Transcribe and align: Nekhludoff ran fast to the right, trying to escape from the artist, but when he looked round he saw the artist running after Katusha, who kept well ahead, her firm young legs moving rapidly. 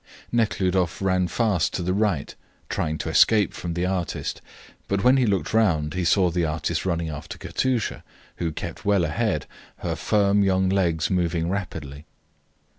Nekhludoff 0.31 0.99
ran 0.99 1.27
fast 1.27 1.73
to 1.75 1.83
the 1.83 1.93
right, 1.93 2.33
trying 2.69 2.97
to 2.97 3.09
escape 3.09 3.53
from 3.53 3.75
the 3.75 3.85
artist, 3.85 4.41
but 4.87 5.03
when 5.03 5.17
he 5.17 5.27
looked 5.27 5.53
round 5.53 5.93
he 5.93 6.03
saw 6.03 6.31
the 6.31 6.43
artist 6.43 6.87
running 6.87 7.09
after 7.09 7.37
Katusha, 7.37 8.01
who 8.37 8.51
kept 8.51 8.83
well 8.83 9.05
ahead, 9.05 9.45
her 9.81 9.95
firm 9.95 10.43
young 10.43 10.69
legs 10.69 11.11
moving 11.11 11.49
rapidly. 11.49 12.07